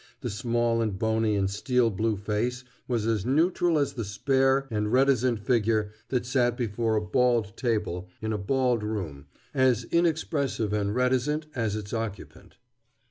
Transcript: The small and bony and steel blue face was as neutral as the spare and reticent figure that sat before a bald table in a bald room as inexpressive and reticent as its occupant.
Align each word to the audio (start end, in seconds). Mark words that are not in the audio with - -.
The 0.21 0.31
small 0.31 0.81
and 0.81 0.97
bony 0.97 1.35
and 1.35 1.47
steel 1.47 1.91
blue 1.91 2.17
face 2.17 2.63
was 2.87 3.05
as 3.05 3.23
neutral 3.23 3.77
as 3.77 3.93
the 3.93 4.03
spare 4.03 4.65
and 4.71 4.91
reticent 4.91 5.37
figure 5.37 5.91
that 6.09 6.25
sat 6.25 6.57
before 6.57 6.95
a 6.95 7.01
bald 7.05 7.55
table 7.55 8.09
in 8.19 8.33
a 8.33 8.37
bald 8.39 8.81
room 8.81 9.27
as 9.53 9.83
inexpressive 9.83 10.73
and 10.73 10.95
reticent 10.95 11.45
as 11.53 11.75
its 11.75 11.93
occupant. 11.93 12.57